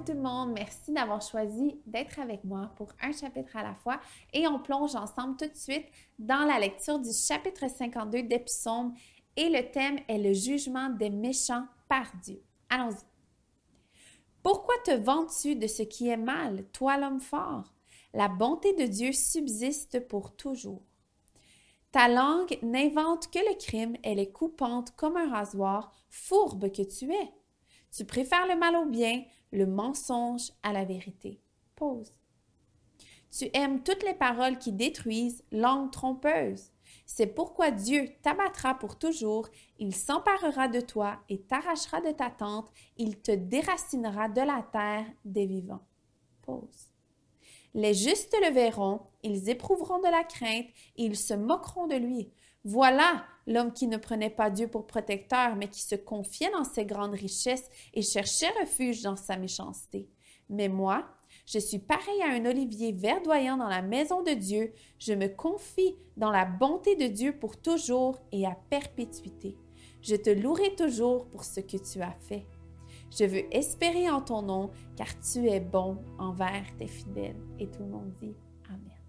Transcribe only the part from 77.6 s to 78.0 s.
tout le